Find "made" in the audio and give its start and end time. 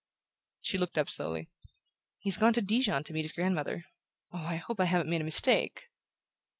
5.11-5.21